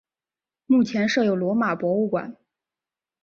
[0.65, 2.35] 目前设有罗马博物馆。